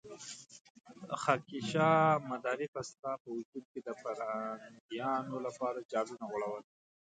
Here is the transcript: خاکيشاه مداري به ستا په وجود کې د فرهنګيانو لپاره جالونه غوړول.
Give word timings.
خاکيشاه 1.21 2.21
مداري 2.29 2.67
به 2.73 2.81
ستا 2.89 3.11
په 3.21 3.27
وجود 3.37 3.63
کې 3.71 3.79
د 3.83 3.89
فرهنګيانو 4.01 5.35
لپاره 5.45 5.87
جالونه 5.91 6.25
غوړول. 6.31 6.63